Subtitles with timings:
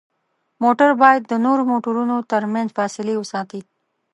[0.63, 3.61] موټر باید د نورو موټرونو ترمنځ فاصلې وساتي.